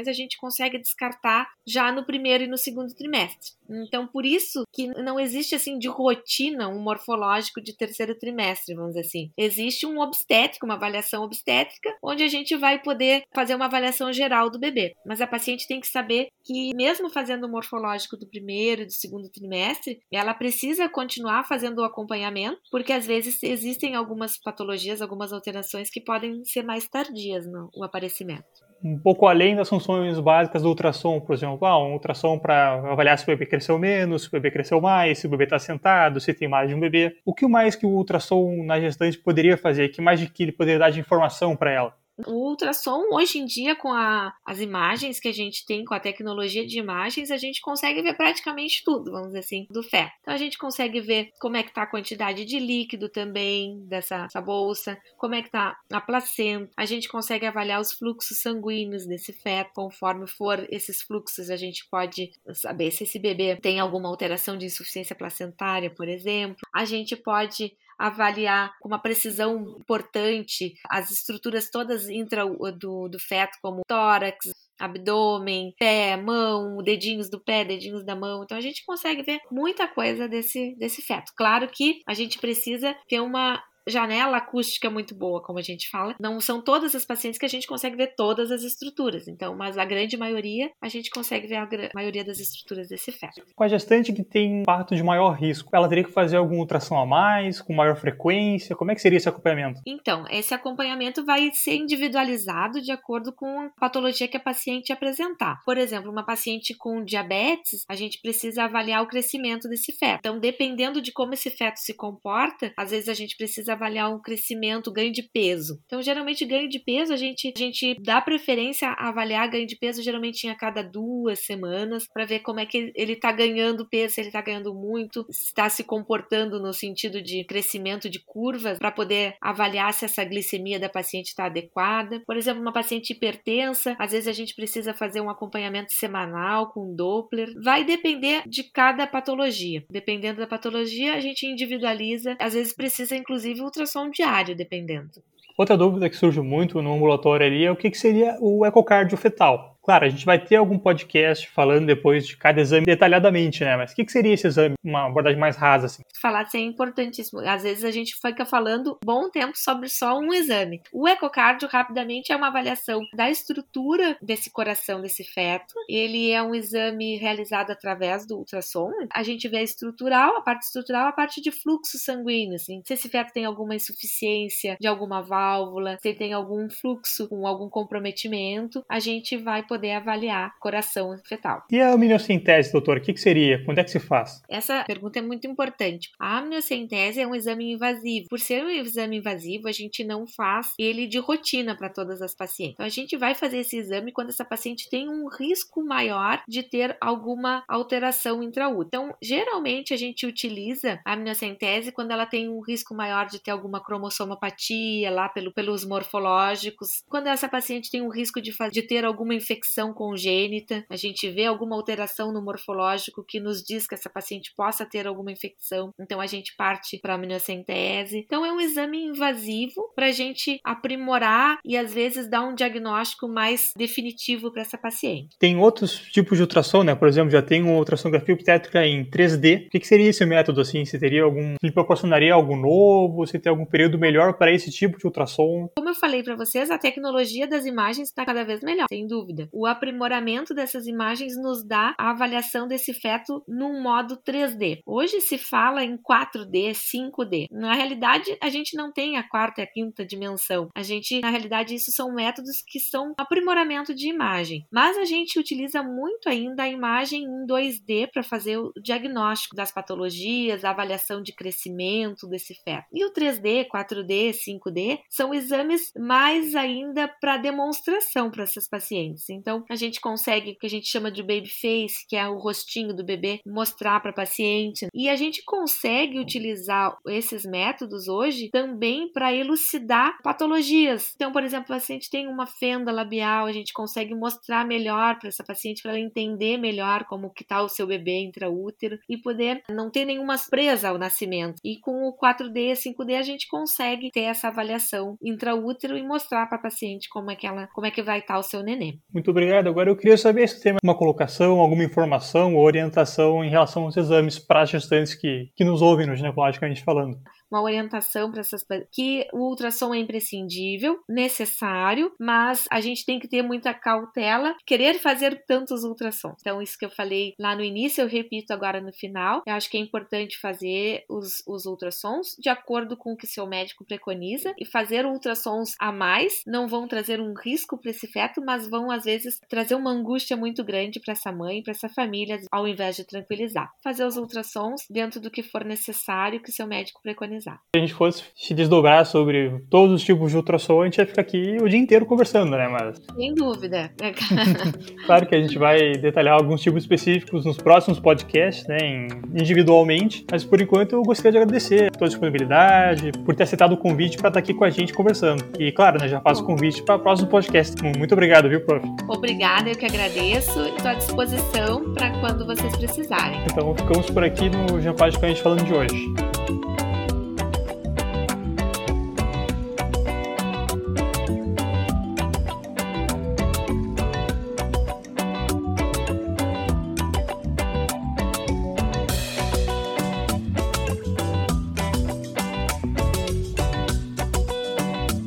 a 0.08 0.12
gente 0.12 0.38
consegue 0.38 0.78
descartar 0.78 1.48
já 1.66 1.90
no 1.90 2.04
primeiro 2.04 2.44
e 2.44 2.46
no 2.46 2.56
segundo 2.56 2.94
trimestre. 2.94 3.52
Então, 3.68 4.06
por 4.06 4.24
isso 4.24 4.62
que 4.72 4.86
não 4.86 5.20
existe 5.20 5.54
assim 5.54 5.78
de 5.78 5.88
rotina 5.88 6.68
um 6.68 6.80
morfológico 6.80 7.60
de 7.60 7.76
terceiro 7.76 8.18
trimestre, 8.18 8.74
vamos 8.74 8.94
dizer 8.94 9.06
assim. 9.06 9.30
Existe 9.36 9.86
um 9.86 10.00
obstétrico, 10.00 10.64
uma 10.64 10.74
avaliação 10.74 11.22
obstétrica, 11.22 11.94
onde 12.02 12.22
a 12.22 12.28
gente 12.28 12.56
vai 12.56 12.80
poder 12.82 13.22
fazer 13.34 13.54
uma 13.54 13.66
avaliação 13.66 14.12
geral 14.12 14.50
do 14.50 14.58
bebê. 14.58 14.94
Mas 15.04 15.20
a 15.20 15.26
paciente 15.26 15.68
tem 15.68 15.80
que 15.80 15.86
saber 15.86 16.28
que 16.44 16.74
mesmo 16.74 17.10
fazendo 17.10 17.44
o 17.44 17.50
morfológico 17.50 18.16
do 18.16 18.28
primeiro 18.28 18.82
e 18.82 18.86
do 18.86 18.92
segundo 18.92 19.28
trimestre, 19.28 20.00
ela 20.10 20.32
precisa 20.32 20.88
continuar 20.88 21.44
fazendo 21.44 21.80
o 21.80 21.84
acompanhamento, 21.84 22.60
porque 22.70 22.92
às 22.92 23.06
vezes 23.06 23.42
existem 23.42 23.94
algumas 23.94 24.38
patologias, 24.38 25.02
algumas 25.02 25.32
alterações 25.32 25.90
que 25.90 26.00
podem 26.00 26.44
ser 26.44 26.62
mais 26.62 26.88
tardias 26.88 27.46
no 27.46 27.84
aparecimento. 27.84 28.67
Um 28.82 28.98
pouco 28.98 29.26
além 29.26 29.56
das 29.56 29.68
funções 29.68 30.18
básicas 30.20 30.62
do 30.62 30.68
ultrassom, 30.68 31.20
por 31.20 31.34
exemplo, 31.34 31.66
ah, 31.66 31.78
um 31.82 31.92
ultrassom 31.92 32.38
para 32.38 32.74
avaliar 32.92 33.18
se 33.18 33.24
o 33.24 33.26
bebê 33.26 33.46
cresceu 33.46 33.78
menos, 33.78 34.22
se 34.22 34.28
o 34.28 34.32
bebê 34.32 34.50
cresceu 34.50 34.80
mais, 34.80 35.18
se 35.18 35.26
o 35.26 35.30
bebê 35.30 35.44
está 35.44 35.58
sentado, 35.58 36.20
se 36.20 36.32
tem 36.32 36.48
mais 36.48 36.68
de 36.68 36.74
um 36.74 36.80
bebê. 36.80 37.16
O 37.24 37.34
que 37.34 37.46
mais 37.46 37.74
que 37.74 37.86
o 37.86 37.90
ultrassom 37.90 38.64
na 38.64 38.80
gestante 38.80 39.18
poderia 39.18 39.56
fazer? 39.56 39.88
Que 39.88 40.00
mais 40.00 40.22
que 40.28 40.42
ele 40.42 40.52
poderia 40.52 40.78
dar 40.78 40.90
de 40.90 41.00
informação 41.00 41.56
para 41.56 41.70
ela? 41.72 41.97
O 42.26 42.48
ultrassom, 42.48 43.04
hoje 43.12 43.38
em 43.38 43.44
dia, 43.44 43.76
com 43.76 43.92
a, 43.92 44.32
as 44.44 44.60
imagens 44.60 45.20
que 45.20 45.28
a 45.28 45.32
gente 45.32 45.64
tem, 45.64 45.84
com 45.84 45.94
a 45.94 46.00
tecnologia 46.00 46.66
de 46.66 46.78
imagens, 46.78 47.30
a 47.30 47.36
gente 47.36 47.60
consegue 47.60 48.02
ver 48.02 48.16
praticamente 48.16 48.82
tudo, 48.84 49.12
vamos 49.12 49.28
dizer 49.28 49.40
assim, 49.40 49.66
do 49.70 49.82
feto. 49.82 50.12
Então, 50.20 50.34
a 50.34 50.38
gente 50.38 50.58
consegue 50.58 51.00
ver 51.00 51.30
como 51.40 51.56
é 51.56 51.62
que 51.62 51.68
está 51.70 51.82
a 51.82 51.90
quantidade 51.90 52.44
de 52.44 52.58
líquido 52.58 53.08
também 53.08 53.84
dessa 53.86 54.28
bolsa, 54.44 54.98
como 55.16 55.34
é 55.34 55.42
que 55.42 55.48
está 55.48 55.76
a 55.92 56.00
placenta, 56.00 56.70
a 56.76 56.84
gente 56.84 57.08
consegue 57.08 57.46
avaliar 57.46 57.80
os 57.80 57.92
fluxos 57.92 58.40
sanguíneos 58.40 59.06
desse 59.06 59.32
feto, 59.32 59.70
conforme 59.74 60.26
for 60.26 60.66
esses 60.70 61.02
fluxos, 61.02 61.50
a 61.50 61.56
gente 61.56 61.86
pode 61.90 62.30
saber 62.52 62.90
se 62.90 63.04
esse 63.04 63.18
bebê 63.18 63.56
tem 63.56 63.78
alguma 63.78 64.08
alteração 64.08 64.56
de 64.56 64.66
insuficiência 64.66 65.14
placentária, 65.14 65.90
por 65.90 66.08
exemplo. 66.08 66.56
A 66.74 66.84
gente 66.84 67.16
pode 67.16 67.76
avaliar 67.98 68.72
com 68.80 68.88
uma 68.88 69.00
precisão 69.00 69.76
importante 69.80 70.74
as 70.88 71.10
estruturas 71.10 71.68
todas 71.70 72.08
intra 72.08 72.44
do, 72.46 73.08
do 73.08 73.18
feto, 73.18 73.58
como 73.60 73.82
tórax, 73.86 74.50
abdômen, 74.78 75.74
pé, 75.78 76.16
mão, 76.16 76.78
dedinhos 76.82 77.28
do 77.28 77.40
pé, 77.40 77.64
dedinhos 77.64 78.04
da 78.04 78.14
mão. 78.14 78.44
Então 78.44 78.56
a 78.56 78.60
gente 78.60 78.84
consegue 78.86 79.22
ver 79.22 79.40
muita 79.50 79.88
coisa 79.88 80.28
desse, 80.28 80.76
desse 80.78 81.02
feto. 81.02 81.32
Claro 81.36 81.68
que 81.68 82.00
a 82.06 82.14
gente 82.14 82.38
precisa 82.38 82.94
ter 83.08 83.20
uma 83.20 83.62
janela 83.88 84.36
acústica 84.36 84.90
muito 84.90 85.14
boa, 85.14 85.42
como 85.42 85.58
a 85.58 85.62
gente 85.62 85.88
fala. 85.90 86.14
Não 86.20 86.40
são 86.40 86.62
todas 86.62 86.94
as 86.94 87.04
pacientes 87.04 87.38
que 87.38 87.46
a 87.46 87.48
gente 87.48 87.66
consegue 87.66 87.96
ver 87.96 88.14
todas 88.16 88.50
as 88.50 88.62
estruturas, 88.62 89.26
então, 89.28 89.56
mas 89.56 89.78
a 89.78 89.84
grande 89.84 90.16
maioria 90.16 90.70
a 90.80 90.88
gente 90.88 91.10
consegue 91.10 91.46
ver 91.46 91.56
a 91.56 91.68
maioria 91.94 92.24
das 92.24 92.38
estruturas 92.38 92.88
desse 92.88 93.12
feto. 93.12 93.42
Com 93.54 93.64
a 93.64 93.68
gestante 93.68 94.12
que 94.12 94.22
tem 94.22 94.60
um 94.60 94.62
parto 94.64 94.94
de 94.94 95.02
maior 95.02 95.30
risco, 95.32 95.74
ela 95.74 95.88
teria 95.88 96.04
que 96.04 96.10
fazer 96.10 96.36
algum 96.36 96.58
ultrassom 96.58 96.96
a 96.96 97.06
mais, 97.06 97.60
com 97.60 97.74
maior 97.74 97.96
frequência? 97.96 98.76
Como 98.76 98.90
é 98.90 98.94
que 98.94 99.00
seria 99.00 99.16
esse 99.16 99.28
acompanhamento? 99.28 99.80
Então, 99.86 100.24
esse 100.30 100.54
acompanhamento 100.54 101.24
vai 101.24 101.50
ser 101.52 101.76
individualizado 101.76 102.80
de 102.80 102.92
acordo 102.92 103.32
com 103.32 103.60
a 103.60 103.70
patologia 103.80 104.28
que 104.28 104.36
a 104.36 104.40
paciente 104.40 104.92
apresentar. 104.92 105.60
Por 105.64 105.78
exemplo, 105.78 106.10
uma 106.10 106.24
paciente 106.24 106.74
com 106.76 107.04
diabetes, 107.04 107.84
a 107.88 107.94
gente 107.94 108.20
precisa 108.20 108.64
avaliar 108.64 109.02
o 109.02 109.08
crescimento 109.08 109.68
desse 109.68 109.92
feto. 109.92 110.18
Então, 110.20 110.38
dependendo 110.38 111.00
de 111.00 111.12
como 111.12 111.34
esse 111.34 111.50
feto 111.50 111.78
se 111.78 111.94
comporta, 111.94 112.72
às 112.76 112.90
vezes 112.90 113.08
a 113.08 113.14
gente 113.14 113.36
precisa 113.36 113.72
avaliar 113.78 114.12
um 114.12 114.20
crescimento, 114.20 114.92
ganho 114.92 115.12
de 115.12 115.22
peso. 115.22 115.80
Então, 115.86 116.02
geralmente, 116.02 116.44
ganho 116.44 116.68
de 116.68 116.78
peso, 116.78 117.12
a 117.12 117.16
gente, 117.16 117.52
a 117.54 117.58
gente 117.58 117.96
dá 118.00 118.20
preferência 118.20 118.88
a 118.88 119.08
avaliar 119.08 119.48
ganho 119.48 119.66
de 119.66 119.76
peso 119.76 120.02
geralmente 120.02 120.48
a 120.48 120.54
cada 120.54 120.82
duas 120.82 121.40
semanas, 121.40 122.06
para 122.12 122.24
ver 122.24 122.40
como 122.40 122.60
é 122.60 122.66
que 122.66 122.92
ele 122.94 123.12
está 123.12 123.32
ganhando 123.32 123.88
peso, 123.88 124.14
se 124.14 124.20
ele 124.20 124.28
está 124.28 124.40
ganhando 124.40 124.74
muito, 124.74 125.24
se 125.30 125.46
está 125.46 125.68
se 125.68 125.84
comportando 125.84 126.60
no 126.60 126.72
sentido 126.72 127.22
de 127.22 127.44
crescimento 127.44 128.10
de 128.10 128.18
curvas, 128.18 128.78
para 128.78 128.90
poder 128.90 129.36
avaliar 129.40 129.92
se 129.94 130.04
essa 130.04 130.24
glicemia 130.24 130.78
da 130.78 130.88
paciente 130.88 131.28
está 131.28 131.46
adequada. 131.46 132.22
Por 132.26 132.36
exemplo, 132.36 132.60
uma 132.60 132.72
paciente 132.72 133.12
hipertensa, 133.12 133.96
às 133.98 134.12
vezes 134.12 134.28
a 134.28 134.32
gente 134.32 134.54
precisa 134.54 134.92
fazer 134.92 135.20
um 135.20 135.30
acompanhamento 135.30 135.92
semanal 135.92 136.70
com 136.72 136.94
Doppler. 136.94 137.52
Vai 137.62 137.84
depender 137.84 138.42
de 138.46 138.64
cada 138.64 139.06
patologia. 139.06 139.84
Dependendo 139.90 140.40
da 140.40 140.46
patologia, 140.46 141.14
a 141.14 141.20
gente 141.20 141.46
individualiza. 141.46 142.36
Às 142.38 142.54
vezes 142.54 142.72
precisa, 142.72 143.16
inclusive, 143.16 143.60
ultrassom 143.68 144.10
diário, 144.10 144.56
dependendo. 144.56 145.22
Outra 145.56 145.76
dúvida 145.76 146.08
que 146.08 146.16
surge 146.16 146.40
muito 146.40 146.80
no 146.82 146.94
ambulatório 146.94 147.46
ali 147.46 147.64
é 147.64 147.70
o 147.70 147.76
que, 147.76 147.90
que 147.90 147.98
seria 147.98 148.36
o 148.40 148.64
ecocardio 148.64 149.16
fetal. 149.16 149.77
Claro, 149.88 150.04
a 150.04 150.08
gente 150.10 150.26
vai 150.26 150.38
ter 150.38 150.56
algum 150.56 150.78
podcast 150.78 151.48
falando 151.48 151.86
depois 151.86 152.26
de 152.26 152.36
cada 152.36 152.60
exame 152.60 152.84
detalhadamente, 152.84 153.64
né? 153.64 153.74
Mas 153.74 153.92
o 153.92 153.96
que, 153.96 154.04
que 154.04 154.12
seria 154.12 154.34
esse 154.34 154.46
exame? 154.46 154.74
Uma 154.84 155.06
abordagem 155.06 155.40
mais 155.40 155.56
rasa, 155.56 155.86
assim. 155.86 156.02
Falar 156.20 156.42
assim 156.42 156.58
é 156.58 156.60
importantíssimo. 156.60 157.40
Às 157.40 157.62
vezes 157.62 157.84
a 157.84 157.90
gente 157.90 158.14
fica 158.14 158.44
falando 158.44 158.98
bom 159.02 159.30
tempo 159.30 159.56
sobre 159.56 159.88
só 159.88 160.18
um 160.18 160.30
exame. 160.34 160.82
O 160.92 161.08
ecocardio, 161.08 161.66
rapidamente, 161.72 162.30
é 162.30 162.36
uma 162.36 162.48
avaliação 162.48 163.00
da 163.14 163.30
estrutura 163.30 164.18
desse 164.20 164.50
coração 164.50 165.00
desse 165.00 165.24
feto. 165.24 165.72
Ele 165.88 166.32
é 166.32 166.42
um 166.42 166.54
exame 166.54 167.16
realizado 167.16 167.70
através 167.70 168.26
do 168.26 168.36
ultrassom. 168.36 168.90
A 169.10 169.22
gente 169.22 169.48
vê 169.48 169.56
a 169.56 169.62
estrutural, 169.62 170.36
a 170.36 170.42
parte 170.42 170.64
estrutural, 170.66 171.08
a 171.08 171.12
parte 171.12 171.40
de 171.40 171.50
fluxo 171.50 171.96
sanguíneo, 171.96 172.56
assim. 172.56 172.82
Se 172.84 172.92
esse 172.92 173.08
feto 173.08 173.32
tem 173.32 173.46
alguma 173.46 173.74
insuficiência 173.74 174.76
de 174.78 174.86
alguma 174.86 175.22
válvula, 175.22 175.96
se 176.02 176.08
ele 176.10 176.18
tem 176.18 176.34
algum 176.34 176.68
fluxo 176.68 177.26
com 177.26 177.46
algum 177.46 177.70
comprometimento, 177.70 178.84
a 178.86 178.98
gente 178.98 179.34
vai 179.38 179.62
poder 179.62 179.77
poder 179.78 179.92
avaliar 179.92 180.58
coração 180.58 181.16
fetal. 181.24 181.62
E 181.70 181.80
a 181.80 181.92
amniocentese, 181.92 182.72
doutor, 182.72 182.98
o 182.98 183.00
que, 183.00 183.12
que 183.12 183.20
seria? 183.20 183.64
Quando 183.64 183.78
é 183.78 183.84
que 183.84 183.90
se 183.90 184.00
faz? 184.00 184.42
Essa 184.48 184.82
pergunta 184.84 185.20
é 185.20 185.22
muito 185.22 185.46
importante. 185.46 186.10
A 186.18 186.38
amniocentese 186.38 187.20
é 187.20 187.26
um 187.26 187.34
exame 187.34 187.72
invasivo. 187.72 188.28
Por 188.28 188.40
ser 188.40 188.64
um 188.64 188.68
exame 188.68 189.18
invasivo, 189.18 189.68
a 189.68 189.72
gente 189.72 190.02
não 190.02 190.26
faz 190.26 190.72
ele 190.78 191.06
de 191.06 191.18
rotina 191.18 191.76
para 191.76 191.88
todas 191.88 192.20
as 192.20 192.34
pacientes. 192.34 192.74
Então, 192.74 192.86
a 192.86 192.88
gente 192.88 193.16
vai 193.16 193.34
fazer 193.34 193.58
esse 193.58 193.76
exame 193.76 194.12
quando 194.12 194.30
essa 194.30 194.44
paciente 194.44 194.90
tem 194.90 195.08
um 195.08 195.28
risco 195.28 195.82
maior 195.84 196.42
de 196.48 196.62
ter 196.64 196.96
alguma 197.00 197.62
alteração 197.68 198.42
intraútero. 198.42 198.88
Então, 198.88 199.14
geralmente 199.22 199.94
a 199.94 199.96
gente 199.96 200.26
utiliza 200.26 201.00
a 201.04 201.12
amniocentese 201.12 201.92
quando 201.92 202.10
ela 202.10 202.26
tem 202.26 202.48
um 202.48 202.60
risco 202.60 202.94
maior 202.94 203.26
de 203.26 203.38
ter 203.38 203.52
alguma 203.52 203.82
cromossomopatia 203.82 205.10
lá 205.10 205.28
pelo, 205.28 205.52
pelos 205.52 205.84
morfológicos. 205.84 207.04
Quando 207.08 207.28
essa 207.28 207.48
paciente 207.48 207.90
tem 207.90 208.02
um 208.02 208.08
risco 208.08 208.40
de, 208.40 208.52
de 208.72 208.82
ter 208.82 209.04
alguma 209.04 209.34
infecção 209.34 209.57
infecção 209.58 209.92
congênita, 209.92 210.84
a 210.88 210.96
gente 210.96 211.28
vê 211.28 211.44
alguma 211.44 211.74
alteração 211.74 212.32
no 212.32 212.40
morfológico 212.40 213.24
que 213.24 213.40
nos 213.40 213.62
diz 213.62 213.86
que 213.86 213.94
essa 213.94 214.08
paciente 214.08 214.52
possa 214.56 214.86
ter 214.86 215.06
alguma 215.06 215.32
infecção, 215.32 215.92
então 215.98 216.20
a 216.20 216.26
gente 216.26 216.54
parte 216.56 216.98
para 216.98 217.14
a 217.14 217.16
amniocentese. 217.16 218.24
Então 218.24 218.46
é 218.46 218.52
um 218.52 218.60
exame 218.60 219.04
invasivo 219.04 219.90
para 219.94 220.06
a 220.06 220.12
gente 220.12 220.60
aprimorar 220.62 221.58
e 221.64 221.76
às 221.76 221.92
vezes 221.92 222.30
dar 222.30 222.42
um 222.42 222.54
diagnóstico 222.54 223.28
mais 223.28 223.72
definitivo 223.76 224.52
para 224.52 224.62
essa 224.62 224.78
paciente. 224.78 225.36
Tem 225.38 225.56
outros 225.56 225.98
tipos 225.98 226.38
de 226.38 226.44
ultrassom, 226.44 226.84
né? 226.84 226.94
Por 226.94 227.08
exemplo, 227.08 227.30
já 227.30 227.42
tem 227.42 227.62
uma 227.62 227.78
ultrassonografia 227.78 228.34
obstétrica 228.34 228.86
em 228.86 229.04
3D. 229.04 229.66
O 229.66 229.70
que, 229.70 229.80
que 229.80 229.86
seria 229.86 230.08
esse 230.08 230.24
método 230.24 230.60
assim? 230.60 230.84
Se 230.84 230.98
teria 230.98 231.24
algum, 231.24 231.54
se 231.60 231.72
proporcionaria 231.72 232.32
algo 232.32 232.56
novo? 232.56 233.26
Se 233.26 233.38
tem 233.38 233.50
algum 233.50 233.66
período 233.66 233.98
melhor 233.98 234.34
para 234.34 234.52
esse 234.52 234.70
tipo 234.70 234.98
de 234.98 235.06
ultrassom? 235.06 235.68
Como 235.76 235.88
eu 235.88 235.94
falei 235.94 236.22
para 236.22 236.36
vocês, 236.36 236.70
a 236.70 236.78
tecnologia 236.78 237.46
das 237.46 237.66
imagens 237.66 238.08
está 238.08 238.24
cada 238.24 238.44
vez 238.44 238.60
melhor, 238.62 238.86
sem 238.88 239.06
dúvida 239.06 239.47
o 239.52 239.66
aprimoramento 239.66 240.54
dessas 240.54 240.86
imagens 240.86 241.36
nos 241.36 241.64
dá 241.64 241.94
a 241.98 242.10
avaliação 242.10 242.66
desse 242.66 242.92
feto 242.92 243.42
num 243.46 243.82
modo 243.82 244.16
3D. 244.16 244.80
Hoje 244.86 245.20
se 245.20 245.38
fala 245.38 245.84
em 245.84 245.96
4D, 245.96 246.72
5D. 246.72 247.46
Na 247.50 247.74
realidade, 247.74 248.36
a 248.42 248.48
gente 248.48 248.76
não 248.76 248.92
tem 248.92 249.16
a 249.16 249.28
quarta 249.28 249.60
e 249.60 249.64
a 249.64 249.66
quinta 249.66 250.04
dimensão. 250.04 250.68
A 250.74 250.82
gente, 250.82 251.20
na 251.20 251.30
realidade, 251.30 251.74
isso 251.74 251.90
são 251.92 252.12
métodos 252.14 252.62
que 252.66 252.80
são 252.80 253.14
aprimoramento 253.16 253.94
de 253.94 254.08
imagem. 254.08 254.66
Mas 254.72 254.96
a 254.96 255.04
gente 255.04 255.38
utiliza 255.38 255.82
muito 255.82 256.28
ainda 256.28 256.64
a 256.64 256.68
imagem 256.68 257.24
em 257.24 257.46
2D 257.46 258.10
para 258.12 258.22
fazer 258.22 258.58
o 258.58 258.72
diagnóstico 258.82 259.56
das 259.56 259.72
patologias, 259.72 260.64
a 260.64 260.70
avaliação 260.70 261.22
de 261.22 261.34
crescimento 261.34 262.26
desse 262.28 262.54
feto. 262.54 262.86
E 262.92 263.04
o 263.04 263.12
3D, 263.12 263.66
4D, 263.68 264.32
5D 264.32 265.00
são 265.08 265.34
exames 265.34 265.92
mais 265.96 266.54
ainda 266.54 267.08
para 267.08 267.36
demonstração 267.36 268.30
para 268.30 268.44
essas 268.44 268.68
pacientes. 268.68 269.28
Então, 269.38 269.64
a 269.68 269.76
gente 269.76 270.00
consegue 270.00 270.52
o 270.52 270.58
que 270.58 270.66
a 270.66 270.70
gente 270.70 270.88
chama 270.88 271.10
de 271.10 271.22
baby 271.22 271.48
face, 271.48 272.06
que 272.08 272.16
é 272.16 272.28
o 272.28 272.38
rostinho 272.38 272.94
do 272.94 273.04
bebê, 273.04 273.40
mostrar 273.46 274.00
para 274.00 274.10
a 274.10 274.14
paciente. 274.14 274.88
E 274.92 275.08
a 275.08 275.16
gente 275.16 275.42
consegue 275.44 276.18
utilizar 276.18 276.96
esses 277.06 277.44
métodos 277.44 278.08
hoje 278.08 278.50
também 278.50 279.10
para 279.12 279.32
elucidar 279.32 280.18
patologias. 280.22 281.12
Então, 281.14 281.32
por 281.32 281.42
exemplo, 281.42 281.72
a 281.72 281.78
paciente 281.78 282.10
tem 282.10 282.26
uma 282.26 282.46
fenda 282.46 282.90
labial, 282.90 283.46
a 283.46 283.52
gente 283.52 283.72
consegue 283.72 284.14
mostrar 284.14 284.66
melhor 284.66 285.18
para 285.18 285.28
essa 285.28 285.44
paciente 285.44 285.82
para 285.82 285.92
ela 285.92 286.00
entender 286.00 286.58
melhor 286.58 287.04
como 287.04 287.30
que 287.30 287.42
está 287.42 287.62
o 287.62 287.68
seu 287.68 287.86
bebê 287.86 288.20
intraútero 288.20 288.98
e 289.08 289.16
poder 289.16 289.62
não 289.70 289.90
ter 289.90 290.04
nenhuma 290.04 290.36
presa 290.50 290.88
ao 290.88 290.98
nascimento. 290.98 291.60
E 291.64 291.78
com 291.78 292.08
o 292.08 292.16
4D, 292.16 292.72
5D 292.72 293.18
a 293.18 293.22
gente 293.22 293.48
consegue 293.48 294.10
ter 294.10 294.22
essa 294.22 294.48
avaliação 294.48 295.16
intraútero 295.22 295.96
e 295.96 296.02
mostrar 296.02 296.46
para 296.46 296.58
a 296.58 296.62
paciente 296.62 297.08
como 297.08 297.30
é 297.30 297.36
que 297.36 297.46
ela, 297.46 297.66
como 297.68 297.86
é 297.86 297.90
que 297.90 298.02
vai 298.02 298.18
estar 298.18 298.34
tá 298.34 298.40
o 298.40 298.42
seu 298.42 298.62
neném. 298.62 299.00
Muito 299.12 299.27
obrigado. 299.30 299.68
Agora 299.68 299.90
eu 299.90 299.96
queria 299.96 300.16
saber 300.16 300.48
se 300.48 300.60
tem 300.60 300.74
uma 300.82 300.94
colocação, 300.96 301.60
alguma 301.60 301.84
informação 301.84 302.54
ou 302.54 302.64
orientação 302.64 303.44
em 303.44 303.50
relação 303.50 303.84
aos 303.84 303.96
exames 303.96 304.38
para 304.38 304.64
gestantes 304.64 305.14
que, 305.14 305.50
que 305.54 305.64
nos 305.64 305.82
ouvem 305.82 306.06
no 306.06 306.16
ginecologicamente 306.16 306.82
falando. 306.82 307.18
Uma 307.50 307.62
orientação 307.62 308.30
para 308.30 308.40
essas 308.40 308.64
que 308.92 309.26
o 309.32 309.48
ultrassom 309.48 309.94
é 309.94 309.98
imprescindível, 309.98 310.98
necessário, 311.08 312.12
mas 312.18 312.66
a 312.70 312.80
gente 312.80 313.04
tem 313.04 313.18
que 313.18 313.28
ter 313.28 313.42
muita 313.42 313.72
cautela, 313.74 314.54
querer 314.66 314.98
fazer 314.98 315.44
tantos 315.46 315.84
ultrassons. 315.84 316.36
Então, 316.40 316.60
isso 316.60 316.78
que 316.78 316.84
eu 316.84 316.90
falei 316.90 317.34
lá 317.38 317.54
no 317.54 317.62
início, 317.62 318.02
eu 318.02 318.08
repito 318.08 318.52
agora 318.52 318.80
no 318.80 318.92
final. 318.92 319.42
Eu 319.46 319.54
acho 319.54 319.70
que 319.70 319.76
é 319.76 319.80
importante 319.80 320.38
fazer 320.38 321.04
os, 321.08 321.42
os 321.46 321.66
ultrassons 321.66 322.36
de 322.38 322.48
acordo 322.48 322.96
com 322.96 323.12
o 323.12 323.16
que 323.16 323.26
seu 323.26 323.46
médico 323.46 323.84
preconiza 323.84 324.54
e 324.58 324.66
fazer 324.66 325.06
ultrassons 325.06 325.74
a 325.78 325.90
mais 325.90 326.42
não 326.46 326.68
vão 326.68 326.86
trazer 326.86 327.20
um 327.20 327.34
risco 327.34 327.78
para 327.78 327.90
esse 327.90 328.06
feto, 328.06 328.42
mas 328.44 328.68
vão 328.68 328.90
às 328.90 329.04
vezes 329.04 329.40
trazer 329.48 329.74
uma 329.74 329.90
angústia 329.90 330.36
muito 330.36 330.64
grande 330.64 331.00
para 331.00 331.12
essa 331.12 331.32
mãe, 331.32 331.62
para 331.62 331.72
essa 331.72 331.88
família, 331.88 332.38
ao 332.50 332.66
invés 332.66 332.96
de 332.96 333.04
tranquilizar. 333.04 333.72
Fazer 333.82 334.04
os 334.04 334.16
ultrassons 334.16 334.82
dentro 334.90 335.20
do 335.20 335.30
que 335.30 335.42
for 335.42 335.64
necessário 335.64 336.40
que 336.42 336.52
seu 336.52 336.66
médico 336.66 337.00
Se 337.44 337.76
a 337.76 337.78
gente 337.78 337.94
fosse 337.94 338.24
se 338.34 338.54
desdobrar 338.54 339.04
sobre 339.06 339.62
todos 339.70 339.94
os 339.94 340.02
tipos 340.02 340.30
de 340.30 340.36
ultrassom, 340.36 340.82
a 340.82 340.84
gente 340.84 340.98
ia 340.98 341.06
ficar 341.06 341.22
aqui 341.22 341.58
o 341.60 341.68
dia 341.68 341.78
inteiro 341.78 342.06
conversando, 342.06 342.50
né? 342.50 342.68
Mas... 342.68 343.00
Sem 343.16 343.34
dúvida. 343.34 343.90
claro 345.06 345.26
que 345.26 345.34
a 345.34 345.40
gente 345.40 345.58
vai 345.58 345.92
detalhar 345.92 346.34
alguns 346.34 346.60
tipos 346.60 346.82
específicos 346.82 347.44
nos 347.44 347.56
próximos 347.58 347.98
podcasts, 348.00 348.66
né? 348.66 349.08
Individualmente, 349.34 350.24
mas 350.30 350.44
por 350.44 350.60
enquanto 350.60 350.92
eu 350.92 351.02
gostaria 351.02 351.32
de 351.32 351.38
agradecer 351.38 351.88
a 351.88 351.90
tua 351.90 352.08
disponibilidade, 352.08 353.12
por 353.24 353.34
ter 353.34 353.44
aceitado 353.44 353.72
o 353.72 353.76
convite 353.76 354.16
para 354.16 354.28
estar 354.28 354.40
aqui 354.40 354.54
com 354.54 354.64
a 354.64 354.70
gente 354.70 354.92
conversando. 354.92 355.44
E 355.58 355.72
claro, 355.72 356.00
né, 356.00 356.08
já 356.08 356.20
faço 356.20 356.42
o 356.42 356.46
convite 356.46 356.82
para 356.82 356.96
o 356.96 356.98
próximo 356.98 357.28
podcast. 357.28 357.74
Muito 357.82 358.12
obrigado, 358.12 358.48
viu, 358.48 358.60
prof? 358.64 358.86
Obrigada, 359.08 359.70
eu 359.70 359.76
que 359.76 359.86
agradeço 359.86 360.60
e 360.60 360.68
estou 360.70 360.90
à 360.90 360.94
disposição 360.94 361.92
para 361.92 362.10
quando 362.20 362.46
vocês 362.46 362.76
precisarem. 362.76 363.40
Então 363.50 363.74
ficamos 363.74 364.10
por 364.10 364.24
aqui 364.24 364.48
no 364.50 364.80
Jampage 364.80 365.18
com 365.18 365.26
a 365.26 365.28
gente 365.28 365.42
falando 365.42 365.64
de 365.64 365.74
hoje. 365.74 366.67